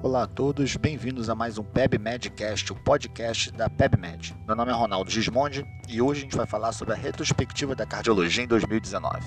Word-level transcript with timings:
Olá 0.00 0.22
a 0.22 0.26
todos, 0.28 0.76
bem-vindos 0.76 1.28
a 1.28 1.34
mais 1.34 1.58
um 1.58 1.64
PebMedcast, 1.64 2.72
o 2.72 2.76
podcast 2.76 3.50
da 3.50 3.68
PebMed. 3.68 4.32
Meu 4.46 4.54
nome 4.54 4.70
é 4.70 4.74
Ronaldo 4.74 5.10
Gismondi 5.10 5.66
e 5.88 6.00
hoje 6.00 6.20
a 6.20 6.22
gente 6.22 6.36
vai 6.36 6.46
falar 6.46 6.70
sobre 6.70 6.94
a 6.94 6.96
retrospectiva 6.96 7.74
da 7.74 7.84
cardiologia 7.84 8.44
em 8.44 8.46
2019. 8.46 9.18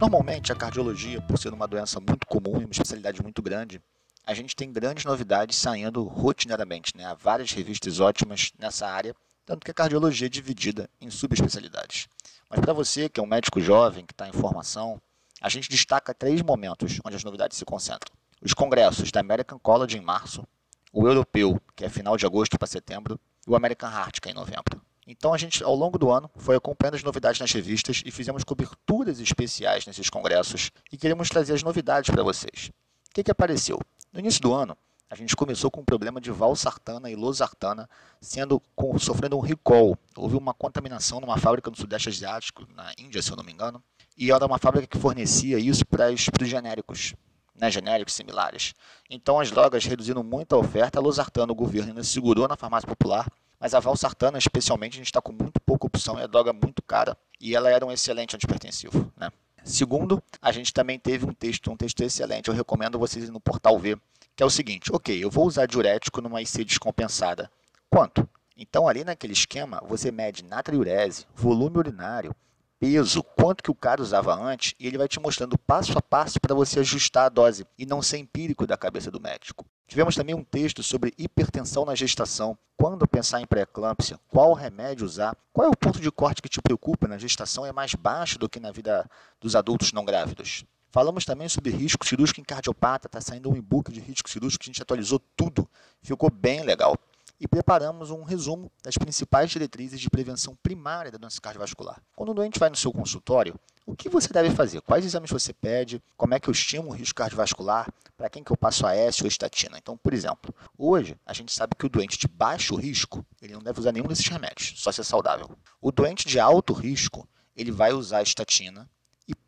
Normalmente, 0.00 0.52
a 0.52 0.54
cardiologia, 0.54 1.20
por 1.22 1.36
ser 1.40 1.52
uma 1.52 1.66
doença 1.66 1.98
muito 1.98 2.24
comum 2.28 2.60
e 2.60 2.64
uma 2.64 2.70
especialidade 2.70 3.20
muito 3.20 3.42
grande, 3.42 3.82
a 4.24 4.32
gente 4.32 4.54
tem 4.54 4.72
grandes 4.72 5.04
novidades 5.04 5.56
saindo 5.56 6.04
rotineiramente. 6.04 6.96
Né? 6.96 7.04
Há 7.04 7.14
várias 7.14 7.50
revistas 7.50 7.98
ótimas 7.98 8.52
nessa 8.56 8.86
área, 8.86 9.12
tanto 9.44 9.64
que 9.64 9.72
a 9.72 9.74
cardiologia 9.74 10.28
é 10.28 10.30
dividida 10.30 10.88
em 11.00 11.10
subespecialidades. 11.10 12.06
Mas 12.50 12.60
para 12.60 12.72
você, 12.72 13.08
que 13.08 13.20
é 13.20 13.22
um 13.22 13.26
médico 13.26 13.60
jovem, 13.60 14.06
que 14.06 14.12
está 14.12 14.28
em 14.28 14.32
formação, 14.32 15.00
a 15.40 15.48
gente 15.48 15.68
destaca 15.68 16.14
três 16.14 16.42
momentos 16.42 16.98
onde 17.04 17.16
as 17.16 17.24
novidades 17.24 17.58
se 17.58 17.64
concentram. 17.64 18.12
Os 18.42 18.54
congressos 18.54 19.12
da 19.12 19.20
American 19.20 19.58
College 19.58 19.98
em 19.98 20.00
março, 20.00 20.46
o 20.92 21.06
europeu, 21.06 21.60
que 21.76 21.84
é 21.84 21.88
final 21.88 22.16
de 22.16 22.24
agosto 22.24 22.58
para 22.58 22.66
setembro, 22.66 23.20
e 23.46 23.50
o 23.50 23.56
American 23.56 23.90
Heart, 23.90 24.20
que 24.20 24.28
é 24.28 24.32
em 24.32 24.34
novembro. 24.34 24.80
Então 25.06 25.32
a 25.32 25.38
gente, 25.38 25.62
ao 25.64 25.74
longo 25.74 25.98
do 25.98 26.10
ano, 26.10 26.30
foi 26.36 26.56
acompanhando 26.56 26.96
as 26.96 27.02
novidades 27.02 27.40
nas 27.40 27.52
revistas 27.52 28.02
e 28.04 28.10
fizemos 28.10 28.44
coberturas 28.44 29.18
especiais 29.20 29.86
nesses 29.86 30.10
congressos 30.10 30.70
e 30.92 30.96
queremos 30.98 31.28
trazer 31.28 31.54
as 31.54 31.62
novidades 31.62 32.10
para 32.10 32.22
vocês. 32.22 32.70
O 33.10 33.14
que, 33.14 33.24
que 33.24 33.30
apareceu? 33.30 33.80
No 34.12 34.20
início 34.20 34.40
do 34.40 34.52
ano, 34.52 34.76
a 35.10 35.14
gente 35.14 35.34
começou 35.34 35.70
com 35.70 35.80
o 35.80 35.84
problema 35.84 36.20
de 36.20 36.30
valsartana 36.30 37.10
e 37.10 37.16
losartana 37.16 37.88
sendo 38.20 38.60
com, 38.74 38.98
sofrendo 38.98 39.36
um 39.36 39.40
recall. 39.40 39.96
Houve 40.16 40.36
uma 40.36 40.52
contaminação 40.52 41.20
numa 41.20 41.38
fábrica 41.38 41.70
no 41.70 41.76
Sudeste 41.76 42.08
Asiático, 42.08 42.66
na 42.74 42.92
Índia, 42.98 43.22
se 43.22 43.30
eu 43.30 43.36
não 43.36 43.44
me 43.44 43.52
engano, 43.52 43.82
e 44.16 44.30
era 44.30 44.44
uma 44.44 44.58
fábrica 44.58 44.86
que 44.86 44.98
fornecia 44.98 45.58
isso 45.58 45.86
para 45.86 46.10
os 46.10 46.48
genéricos, 46.48 47.14
né, 47.54 47.70
genéricos 47.70 48.14
similares. 48.14 48.74
Então 49.08 49.40
as 49.40 49.50
drogas 49.50 49.84
reduziram 49.84 50.22
muito 50.22 50.54
a 50.54 50.58
oferta, 50.58 50.98
a 50.98 51.02
losartana 51.02 51.52
o 51.52 51.54
governo 51.54 51.90
ainda 51.90 52.04
segurou 52.04 52.46
na 52.46 52.56
farmácia 52.56 52.86
popular 52.86 53.26
mas 53.60 53.74
a 53.74 53.80
valsartana, 53.80 54.38
especialmente, 54.38 54.94
a 54.94 54.98
gente 54.98 55.06
está 55.06 55.20
com 55.20 55.32
muito 55.32 55.60
pouca 55.60 55.86
opção, 55.86 56.18
é 56.18 56.28
droga 56.28 56.52
muito 56.52 56.82
cara 56.82 57.16
e 57.40 57.56
ela 57.56 57.70
era 57.70 57.84
um 57.84 57.90
excelente 57.90 58.36
antipertensivo. 58.36 59.12
Né? 59.16 59.30
Segundo, 59.64 60.22
a 60.40 60.52
gente 60.52 60.72
também 60.72 60.98
teve 60.98 61.26
um 61.26 61.32
texto, 61.32 61.70
um 61.70 61.76
texto 61.76 62.02
excelente, 62.02 62.48
eu 62.48 62.54
recomendo 62.54 62.98
vocês 62.98 63.24
ir 63.24 63.32
no 63.32 63.40
portal 63.40 63.78
ver, 63.78 64.00
que 64.38 64.42
é 64.44 64.46
o 64.46 64.50
seguinte, 64.50 64.92
ok, 64.92 65.18
eu 65.18 65.28
vou 65.28 65.48
usar 65.48 65.66
diurético 65.66 66.22
numa 66.22 66.40
IC 66.40 66.64
descompensada. 66.64 67.50
Quanto? 67.90 68.28
Então, 68.56 68.86
ali 68.86 69.02
naquele 69.02 69.32
esquema, 69.32 69.82
você 69.84 70.12
mede 70.12 70.44
natriurese, 70.44 71.26
volume 71.34 71.78
urinário, 71.78 72.32
peso, 72.78 73.20
quanto 73.20 73.64
que 73.64 73.70
o 73.72 73.74
cara 73.74 74.00
usava 74.00 74.32
antes, 74.32 74.76
e 74.78 74.86
ele 74.86 74.96
vai 74.96 75.08
te 75.08 75.18
mostrando 75.18 75.58
passo 75.58 75.98
a 75.98 76.00
passo 76.00 76.38
para 76.38 76.54
você 76.54 76.78
ajustar 76.78 77.26
a 77.26 77.28
dose 77.28 77.66
e 77.76 77.84
não 77.84 78.00
ser 78.00 78.18
empírico 78.18 78.64
da 78.64 78.76
cabeça 78.76 79.10
do 79.10 79.20
médico. 79.20 79.66
Tivemos 79.88 80.14
também 80.14 80.36
um 80.36 80.44
texto 80.44 80.84
sobre 80.84 81.12
hipertensão 81.18 81.84
na 81.84 81.96
gestação. 81.96 82.56
Quando 82.76 83.08
pensar 83.08 83.40
em 83.40 83.46
pré-eclâmpsia, 83.46 84.20
qual 84.28 84.52
remédio 84.52 85.04
usar? 85.04 85.36
Qual 85.52 85.66
é 85.66 85.68
o 85.68 85.76
ponto 85.76 86.00
de 86.00 86.12
corte 86.12 86.40
que 86.40 86.48
te 86.48 86.62
preocupa 86.62 87.08
na 87.08 87.18
gestação? 87.18 87.66
É 87.66 87.72
mais 87.72 87.92
baixo 87.96 88.38
do 88.38 88.48
que 88.48 88.60
na 88.60 88.70
vida 88.70 89.04
dos 89.40 89.56
adultos 89.56 89.92
não 89.92 90.04
grávidos. 90.04 90.64
Falamos 90.98 91.24
também 91.24 91.48
sobre 91.48 91.70
risco 91.70 92.04
cirúrgico 92.04 92.40
em 92.40 92.42
cardiopata. 92.42 93.06
Está 93.06 93.20
saindo 93.20 93.48
um 93.48 93.56
e-book 93.56 93.92
de 93.92 94.00
risco 94.00 94.28
cirúrgico 94.28 94.64
que 94.64 94.68
a 94.68 94.72
gente 94.72 94.82
atualizou 94.82 95.20
tudo. 95.36 95.70
Ficou 96.02 96.28
bem 96.28 96.64
legal 96.64 96.98
e 97.38 97.46
preparamos 97.46 98.10
um 98.10 98.24
resumo 98.24 98.68
das 98.82 98.98
principais 98.98 99.48
diretrizes 99.48 100.00
de 100.00 100.10
prevenção 100.10 100.58
primária 100.60 101.12
da 101.12 101.16
doença 101.16 101.40
cardiovascular. 101.40 102.02
Quando 102.16 102.30
o 102.30 102.34
doente 102.34 102.58
vai 102.58 102.68
no 102.68 102.74
seu 102.74 102.90
consultório, 102.92 103.54
o 103.86 103.94
que 103.94 104.08
você 104.08 104.32
deve 104.32 104.50
fazer? 104.50 104.80
Quais 104.80 105.04
exames 105.04 105.30
você 105.30 105.52
pede? 105.52 106.02
Como 106.16 106.34
é 106.34 106.40
que 106.40 106.48
eu 106.48 106.52
estimo 106.52 106.88
o 106.88 106.92
risco 106.92 107.14
cardiovascular? 107.14 107.88
Para 108.16 108.28
quem 108.28 108.42
que 108.42 108.50
eu 108.50 108.56
passo 108.56 108.84
a 108.84 108.92
S 108.92 109.22
ou 109.22 109.28
estatina? 109.28 109.78
Então, 109.78 109.96
por 109.96 110.12
exemplo, 110.12 110.52
hoje 110.76 111.16
a 111.24 111.32
gente 111.32 111.52
sabe 111.52 111.76
que 111.78 111.86
o 111.86 111.88
doente 111.88 112.18
de 112.18 112.26
baixo 112.26 112.74
risco, 112.74 113.24
ele 113.40 113.52
não 113.52 113.62
deve 113.62 113.78
usar 113.78 113.92
nenhum 113.92 114.08
desses 114.08 114.26
remédios, 114.26 114.72
só 114.74 114.90
se 114.90 115.00
é 115.00 115.04
saudável. 115.04 115.48
O 115.80 115.92
doente 115.92 116.26
de 116.26 116.40
alto 116.40 116.72
risco, 116.72 117.28
ele 117.54 117.70
vai 117.70 117.92
usar 117.92 118.20
estatina 118.20 118.90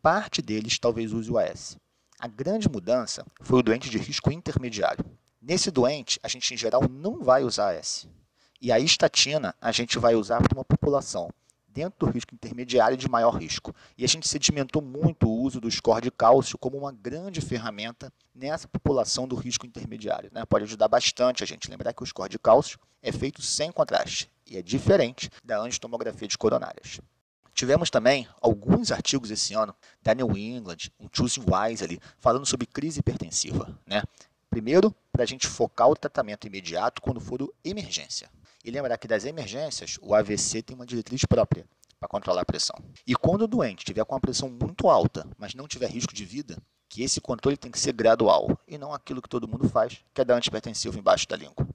parte 0.01 0.41
deles 0.41 0.79
talvez 0.79 1.13
use 1.13 1.31
o 1.31 1.37
AS. 1.37 1.77
A 2.19 2.27
grande 2.27 2.67
mudança 2.67 3.25
foi 3.41 3.59
o 3.59 3.63
doente 3.63 3.89
de 3.89 3.97
risco 3.97 4.31
intermediário. 4.31 5.05
Nesse 5.41 5.71
doente, 5.71 6.19
a 6.23 6.27
gente 6.27 6.53
em 6.53 6.57
geral 6.57 6.87
não 6.89 7.23
vai 7.23 7.43
usar 7.43 7.73
S. 7.73 8.07
E 8.59 8.71
a 8.71 8.79
estatina 8.79 9.55
a 9.61 9.71
gente 9.71 9.97
vai 9.97 10.15
usar 10.15 10.41
para 10.41 10.55
uma 10.55 10.65
população 10.65 11.29
dentro 11.67 12.05
do 12.05 12.11
risco 12.11 12.33
intermediário 12.33 12.97
de 12.97 13.09
maior 13.09 13.31
risco. 13.31 13.73
E 13.97 14.03
a 14.03 14.07
gente 14.07 14.27
sedimentou 14.27 14.81
muito 14.81 15.27
o 15.27 15.41
uso 15.41 15.59
do 15.59 15.69
score 15.71 16.01
de 16.01 16.11
cálcio 16.11 16.57
como 16.57 16.77
uma 16.77 16.91
grande 16.91 17.41
ferramenta 17.41 18.11
nessa 18.35 18.67
população 18.67 19.27
do 19.27 19.35
risco 19.35 19.65
intermediário. 19.65 20.29
Né? 20.33 20.45
Pode 20.45 20.65
ajudar 20.65 20.87
bastante 20.87 21.43
a 21.43 21.47
gente 21.47 21.69
lembrar 21.69 21.93
que 21.93 22.03
o 22.03 22.05
score 22.05 22.29
de 22.29 22.39
cálcio 22.39 22.79
é 23.01 23.11
feito 23.11 23.41
sem 23.41 23.71
contraste 23.71 24.29
e 24.45 24.57
é 24.57 24.61
diferente 24.61 25.29
da 25.43 25.59
angiotomografia 25.59 26.27
de 26.27 26.37
coronárias. 26.37 26.99
Tivemos 27.53 27.89
também 27.89 28.27
alguns 28.39 28.91
artigos 28.91 29.29
esse 29.29 29.53
ano 29.53 29.75
da 30.01 30.13
New 30.13 30.37
England, 30.37 30.91
um 30.99 31.07
Choosing 31.11 31.43
Wise 31.47 31.83
ali, 31.83 31.99
falando 32.19 32.45
sobre 32.45 32.65
crise 32.65 32.99
hipertensiva. 32.99 33.77
Né? 33.85 34.03
Primeiro, 34.49 34.93
para 35.11 35.23
a 35.23 35.27
gente 35.27 35.47
focar 35.47 35.89
o 35.89 35.95
tratamento 35.95 36.47
imediato 36.47 37.01
quando 37.01 37.19
for 37.19 37.53
emergência. 37.63 38.29
E 38.63 38.71
lembrar 38.71 38.97
que 38.97 39.07
das 39.07 39.25
emergências, 39.25 39.97
o 40.01 40.13
AVC 40.13 40.61
tem 40.61 40.75
uma 40.75 40.85
diretriz 40.85 41.25
própria 41.25 41.65
para 41.99 42.09
controlar 42.09 42.41
a 42.41 42.45
pressão. 42.45 42.75
E 43.05 43.15
quando 43.15 43.43
o 43.43 43.47
doente 43.47 43.85
tiver 43.85 44.03
com 44.05 44.15
uma 44.15 44.21
pressão 44.21 44.49
muito 44.49 44.89
alta, 44.89 45.27
mas 45.37 45.53
não 45.53 45.67
tiver 45.67 45.89
risco 45.89 46.13
de 46.13 46.25
vida, 46.25 46.57
que 46.89 47.03
esse 47.03 47.21
controle 47.21 47.55
tem 47.55 47.71
que 47.71 47.79
ser 47.79 47.93
gradual 47.93 48.59
e 48.67 48.77
não 48.77 48.93
aquilo 48.93 49.21
que 49.21 49.29
todo 49.29 49.47
mundo 49.47 49.69
faz, 49.69 49.99
que 50.13 50.19
é 50.19 50.25
dar 50.25 50.35
antipertensivo 50.35 50.99
embaixo 50.99 51.27
da 51.27 51.37
língua. 51.37 51.67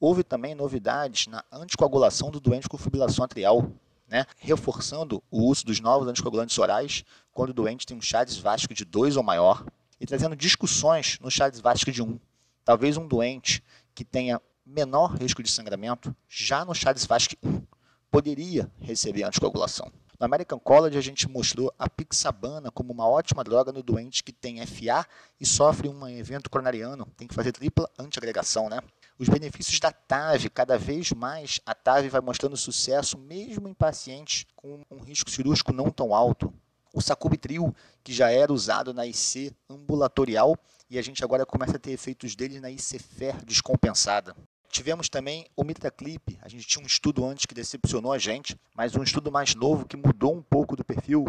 Houve 0.00 0.24
também 0.24 0.54
novidades 0.54 1.26
na 1.26 1.44
anticoagulação 1.52 2.30
do 2.30 2.40
doente 2.40 2.68
com 2.68 2.78
fibrilação 2.78 3.24
atrial, 3.24 3.70
né? 4.08 4.26
reforçando 4.38 5.22
o 5.30 5.42
uso 5.44 5.64
dos 5.64 5.80
novos 5.80 6.08
anticoagulantes 6.08 6.58
orais 6.58 7.04
quando 7.32 7.50
o 7.50 7.54
doente 7.54 7.86
tem 7.86 7.96
um 7.96 8.02
Chades 8.02 8.36
vasco 8.36 8.72
de 8.72 8.84
2 8.84 9.16
ou 9.16 9.22
maior, 9.22 9.64
e 10.00 10.06
trazendo 10.06 10.36
discussões 10.36 11.18
no 11.20 11.30
Chades 11.30 11.60
Vasco 11.60 11.90
de 11.90 12.02
1. 12.02 12.18
Talvez 12.64 12.96
um 12.96 13.06
doente 13.06 13.62
que 13.94 14.04
tenha 14.04 14.40
menor 14.64 15.14
risco 15.14 15.42
de 15.42 15.50
sangramento, 15.50 16.14
já 16.28 16.64
no 16.64 16.74
Chades 16.74 17.06
Vasco 17.06 17.34
1, 17.42 17.62
poderia 18.10 18.70
receber 18.80 19.24
anticoagulação. 19.24 19.90
No 20.18 20.26
American 20.26 20.58
College, 20.58 20.96
a 20.96 21.00
gente 21.00 21.28
mostrou 21.28 21.72
a 21.78 21.88
pixabana 21.88 22.70
como 22.70 22.92
uma 22.92 23.08
ótima 23.08 23.42
droga 23.42 23.72
no 23.72 23.82
doente 23.82 24.22
que 24.22 24.32
tem 24.32 24.64
FA 24.66 25.06
e 25.40 25.44
sofre 25.44 25.88
um 25.88 26.06
evento 26.08 26.48
coronariano, 26.48 27.06
tem 27.16 27.26
que 27.26 27.34
fazer 27.34 27.52
tripla 27.52 27.90
antiagregação, 27.98 28.68
né? 28.68 28.80
Os 29.16 29.28
benefícios 29.28 29.78
da 29.78 29.92
TAV, 29.92 30.50
cada 30.50 30.76
vez 30.76 31.12
mais 31.12 31.60
a 31.64 31.72
TAV 31.72 32.08
vai 32.08 32.20
mostrando 32.20 32.56
sucesso 32.56 33.16
mesmo 33.16 33.68
em 33.68 33.74
pacientes 33.74 34.44
com 34.56 34.82
um 34.90 34.98
risco 34.98 35.30
cirúrgico 35.30 35.72
não 35.72 35.88
tão 35.88 36.12
alto. 36.12 36.52
O 36.92 37.00
sacubitril, 37.00 37.72
que 38.02 38.12
já 38.12 38.30
era 38.30 38.52
usado 38.52 38.92
na 38.92 39.06
IC 39.06 39.54
ambulatorial, 39.70 40.58
e 40.90 40.98
a 40.98 41.02
gente 41.02 41.22
agora 41.22 41.46
começa 41.46 41.76
a 41.76 41.78
ter 41.78 41.92
efeitos 41.92 42.34
dele 42.34 42.58
na 42.58 42.72
ICFER 42.72 43.44
descompensada. 43.44 44.34
Tivemos 44.68 45.08
também 45.08 45.46
o 45.56 45.62
Mitraclip, 45.62 46.36
a 46.42 46.48
gente 46.48 46.66
tinha 46.66 46.82
um 46.82 46.86
estudo 46.86 47.24
antes 47.24 47.46
que 47.46 47.54
decepcionou 47.54 48.12
a 48.12 48.18
gente, 48.18 48.58
mas 48.74 48.96
um 48.96 49.02
estudo 49.04 49.30
mais 49.30 49.54
novo 49.54 49.86
que 49.86 49.96
mudou 49.96 50.34
um 50.34 50.42
pouco 50.42 50.74
do 50.74 50.84
perfil 50.84 51.24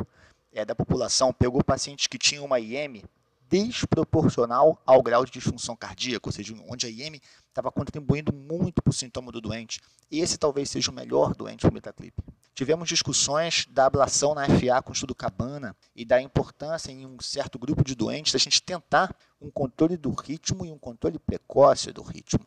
é, 0.51 0.65
da 0.65 0.73
população, 0.73 1.31
pegou 1.31 1.63
pacientes 1.63 2.07
que 2.07 2.17
tinham 2.17 2.45
uma 2.45 2.59
IM 2.59 3.03
desproporcional 3.47 4.81
ao 4.85 5.03
grau 5.03 5.23
de 5.23 5.31
disfunção 5.31 5.75
cardíaca, 5.75 6.27
ou 6.27 6.31
seja, 6.31 6.55
onde 6.67 6.87
a 6.87 6.89
IM 6.89 7.21
estava 7.55 7.71
contribuindo 7.71 8.33
muito 8.33 8.81
para 8.81 8.91
o 8.91 8.93
sintoma 8.93 9.31
do 9.31 9.39
doente. 9.39 9.79
Esse 10.11 10.37
talvez 10.37 10.69
seja 10.69 10.91
o 10.91 10.93
melhor 10.93 11.33
doente 11.33 11.61
para 11.61 11.69
o 11.69 11.73
Metaclip. 11.73 12.13
Tivemos 12.53 12.89
discussões 12.89 13.65
da 13.69 13.85
ablação 13.85 14.35
na 14.35 14.45
FA 14.45 14.81
com 14.83 14.89
o 14.89 14.93
estudo 14.93 15.15
Cabana 15.15 15.75
e 15.95 16.03
da 16.03 16.21
importância 16.21 16.91
em 16.91 17.05
um 17.05 17.17
certo 17.21 17.57
grupo 17.57 17.83
de 17.83 17.95
doentes 17.95 18.33
da 18.33 18.39
gente 18.39 18.61
tentar 18.61 19.15
um 19.41 19.49
controle 19.49 19.95
do 19.95 20.11
ritmo 20.11 20.65
e 20.65 20.71
um 20.71 20.77
controle 20.77 21.17
precoce 21.17 21.93
do 21.93 22.01
ritmo. 22.01 22.45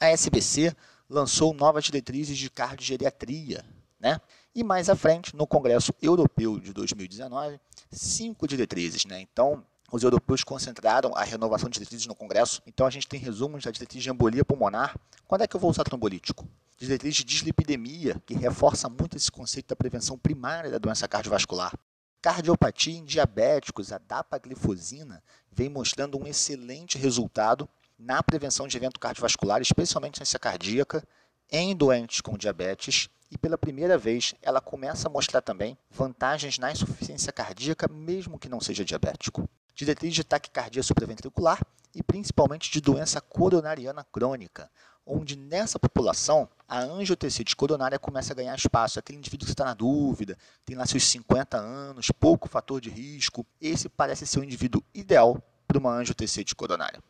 A 0.00 0.08
SBC 0.08 0.74
lançou 1.08 1.54
novas 1.54 1.84
diretrizes 1.84 2.36
de 2.36 2.50
cardiogeriatria, 2.50 3.64
né? 4.00 4.20
E 4.54 4.64
mais 4.64 4.90
à 4.90 4.96
frente, 4.96 5.36
no 5.36 5.46
Congresso 5.46 5.94
Europeu 6.02 6.58
de 6.58 6.72
2019, 6.72 7.60
cinco 7.90 8.46
diretrizes, 8.48 9.04
né? 9.04 9.20
Então, 9.20 9.64
os 9.92 10.02
europeus 10.02 10.42
concentraram 10.42 11.14
a 11.14 11.22
renovação 11.22 11.68
de 11.68 11.74
diretrizes 11.74 12.06
no 12.06 12.14
Congresso. 12.14 12.62
Então 12.66 12.86
a 12.86 12.90
gente 12.90 13.06
tem 13.06 13.20
resumos 13.20 13.62
da 13.62 13.70
diretriz 13.70 14.02
de 14.02 14.08
embolia 14.08 14.42
pulmonar. 14.42 14.96
Quando 15.28 15.42
é 15.42 15.46
que 15.46 15.54
eu 15.54 15.60
vou 15.60 15.70
usar 15.70 15.84
trombolítico? 15.84 16.48
Diretriz 16.78 17.14
de 17.14 17.24
dislipidemia, 17.24 18.20
que 18.24 18.32
reforça 18.32 18.88
muito 18.88 19.18
esse 19.18 19.30
conceito 19.30 19.68
da 19.68 19.76
prevenção 19.76 20.16
primária 20.16 20.70
da 20.70 20.78
doença 20.78 21.06
cardiovascular. 21.06 21.78
Cardiopatia 22.22 22.96
em 22.96 23.04
diabéticos, 23.04 23.92
a 23.92 23.98
dapaglifosina, 23.98 25.22
vem 25.52 25.68
mostrando 25.68 26.18
um 26.18 26.26
excelente 26.26 26.96
resultado 26.96 27.68
na 27.98 28.22
prevenção 28.22 28.66
de 28.66 28.76
evento 28.76 28.98
cardiovascular, 28.98 29.60
especialmente 29.60 30.16
ciência 30.16 30.38
cardíaca, 30.38 31.06
em 31.50 31.76
doentes 31.76 32.22
com 32.22 32.38
diabetes 32.38 33.10
e 33.30 33.36
pela 33.36 33.58
primeira 33.58 33.98
vez 33.98 34.34
ela 34.40 34.60
começa 34.60 35.06
a 35.06 35.10
mostrar 35.10 35.42
também 35.42 35.76
vantagens 35.90 36.58
na 36.58 36.72
insuficiência 36.72 37.30
cardíaca, 37.30 37.86
mesmo 37.88 38.38
que 38.38 38.48
não 38.48 38.60
seja 38.60 38.84
diabético. 38.84 39.46
Diretriz 39.82 40.14
de 40.14 40.22
taquicardia 40.22 40.80
supraventricular 40.80 41.60
e 41.92 42.04
principalmente 42.04 42.70
de 42.70 42.80
doença 42.80 43.20
coronariana 43.20 44.06
crônica, 44.12 44.70
onde 45.04 45.36
nessa 45.36 45.76
população 45.76 46.48
a 46.68 46.78
angiotensite 46.78 47.56
coronária 47.56 47.98
começa 47.98 48.32
a 48.32 48.36
ganhar 48.36 48.54
espaço. 48.54 49.00
Aquele 49.00 49.18
indivíduo 49.18 49.44
que 49.44 49.50
está 49.50 49.64
na 49.64 49.74
dúvida, 49.74 50.38
tem 50.64 50.76
lá 50.76 50.86
seus 50.86 51.02
50 51.08 51.56
anos, 51.56 52.12
pouco 52.12 52.48
fator 52.48 52.80
de 52.80 52.90
risco, 52.90 53.44
esse 53.60 53.88
parece 53.88 54.24
ser 54.24 54.38
o 54.38 54.44
indivíduo 54.44 54.84
ideal 54.94 55.42
para 55.66 55.80
uma 55.80 55.90
angiotensite 55.90 56.54
coronária. 56.54 57.02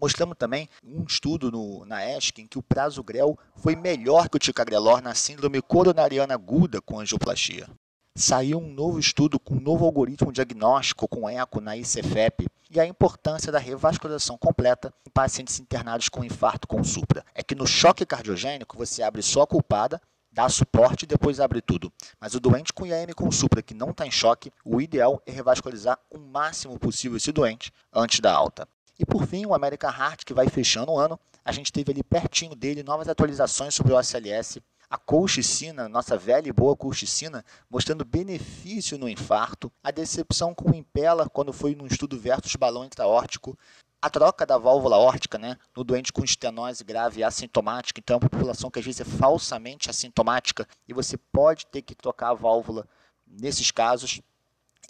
Mostramos 0.00 0.38
também 0.38 0.70
um 0.82 1.04
estudo 1.04 1.50
no, 1.50 1.84
na 1.84 2.02
ESC 2.16 2.40
em 2.40 2.46
que 2.46 2.58
o 2.58 2.62
prazo 2.62 3.04
GREL 3.04 3.38
foi 3.56 3.76
melhor 3.76 4.30
que 4.30 4.36
o 4.38 4.40
ticagrelor 4.40 5.02
na 5.02 5.14
síndrome 5.14 5.60
coronariana 5.60 6.32
aguda 6.32 6.80
com 6.80 6.98
angioplastia. 6.98 7.68
Saiu 8.14 8.58
um 8.58 8.70
novo 8.70 8.98
estudo 8.98 9.40
com 9.40 9.54
um 9.54 9.60
novo 9.60 9.86
algoritmo 9.86 10.30
diagnóstico 10.30 11.08
com 11.08 11.26
eco 11.26 11.62
na 11.62 11.78
ICFEP 11.78 12.46
e 12.70 12.78
a 12.78 12.84
importância 12.84 13.50
da 13.50 13.58
revascularização 13.58 14.36
completa 14.36 14.92
em 15.06 15.10
pacientes 15.10 15.58
internados 15.58 16.10
com 16.10 16.22
infarto 16.22 16.68
com 16.68 16.84
supra. 16.84 17.24
É 17.34 17.42
que 17.42 17.54
no 17.54 17.66
choque 17.66 18.04
cardiogênico 18.04 18.76
você 18.76 19.02
abre 19.02 19.22
só 19.22 19.42
a 19.42 19.46
culpada, 19.46 19.98
dá 20.30 20.46
suporte 20.50 21.04
e 21.04 21.06
depois 21.06 21.40
abre 21.40 21.62
tudo. 21.62 21.90
Mas 22.20 22.34
o 22.34 22.40
doente 22.40 22.70
com 22.74 22.84
IAM 22.84 23.14
com 23.16 23.32
supra 23.32 23.62
que 23.62 23.72
não 23.72 23.92
está 23.92 24.06
em 24.06 24.10
choque, 24.10 24.52
o 24.62 24.78
ideal 24.78 25.22
é 25.24 25.32
revascularizar 25.32 25.98
o 26.10 26.18
máximo 26.18 26.78
possível 26.78 27.16
esse 27.16 27.32
doente 27.32 27.72
antes 27.90 28.20
da 28.20 28.30
alta. 28.30 28.68
E 28.98 29.06
por 29.06 29.26
fim, 29.26 29.46
o 29.46 29.54
American 29.54 29.90
Heart, 29.90 30.26
que 30.26 30.34
vai 30.34 30.50
fechando 30.50 30.92
o 30.92 30.98
ano, 30.98 31.18
a 31.42 31.50
gente 31.50 31.72
teve 31.72 31.90
ali 31.90 32.02
pertinho 32.02 32.54
dele 32.54 32.82
novas 32.82 33.08
atualizações 33.08 33.74
sobre 33.74 33.94
o 33.94 33.96
ACLS, 33.96 34.62
a 34.92 34.98
colchicina, 34.98 35.88
nossa 35.88 36.18
velha 36.18 36.50
e 36.50 36.52
boa 36.52 36.76
colchicina, 36.76 37.42
mostrando 37.70 38.04
benefício 38.04 38.98
no 38.98 39.08
infarto, 39.08 39.72
a 39.82 39.90
decepção 39.90 40.54
com 40.54 40.70
o 40.70 40.74
Impela 40.74 41.30
quando 41.30 41.50
foi 41.50 41.74
num 41.74 41.86
estudo 41.86 42.20
versus 42.20 42.56
balão 42.56 42.84
intraórtico, 42.84 43.58
a 44.02 44.10
troca 44.10 44.44
da 44.44 44.58
válvula 44.58 44.98
órtica, 44.98 45.38
né, 45.38 45.56
no 45.74 45.82
doente 45.82 46.12
com 46.12 46.22
estenose 46.22 46.84
grave 46.84 47.24
assintomática, 47.24 48.00
então 48.00 48.16
é 48.16 48.18
uma 48.18 48.28
população 48.28 48.70
que 48.70 48.80
às 48.80 48.84
vezes 48.84 49.00
é 49.00 49.04
falsamente 49.04 49.88
assintomática 49.88 50.68
e 50.86 50.92
você 50.92 51.16
pode 51.16 51.64
ter 51.68 51.80
que 51.80 51.94
trocar 51.94 52.28
a 52.28 52.34
válvula 52.34 52.86
nesses 53.26 53.70
casos, 53.70 54.20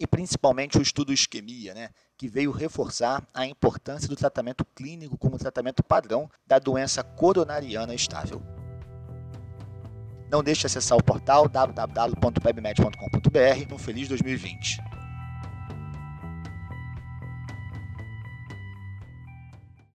e 0.01 0.05
principalmente 0.05 0.79
o 0.79 0.83
estudo 0.83 1.13
isquemia, 1.13 1.75
né, 1.75 1.91
que 2.17 2.27
veio 2.27 2.51
reforçar 2.51 3.25
a 3.33 3.47
importância 3.47 4.09
do 4.09 4.17
tratamento 4.17 4.65
clínico 4.75 5.17
como 5.17 5.39
tratamento 5.39 5.81
padrão 5.81 6.29
da 6.45 6.59
doença 6.59 7.05
coronariana 7.05 7.95
estável. 7.95 8.43
Não 10.33 10.43
deixe 10.43 10.63
de 10.63 10.67
acessar 10.67 10.97
o 10.97 11.03
portal 11.03 11.47
www.pebmed.com.br. 11.47 13.75
Um 13.75 13.79
feliz 13.79 14.09
2020. 14.09 14.92